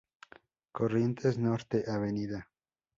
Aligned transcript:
Corrientes 0.71 1.37
Norte, 1.37 1.85
Av. 1.87 2.07